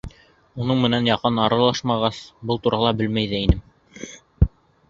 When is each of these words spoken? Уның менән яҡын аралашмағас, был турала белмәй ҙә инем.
Уның 0.63 0.79
менән 0.85 1.09
яҡын 1.09 1.37
аралашмағас, 1.43 2.23
был 2.53 2.63
турала 2.65 2.95
белмәй 3.03 3.31
ҙә 3.35 3.45
инем. 3.49 4.53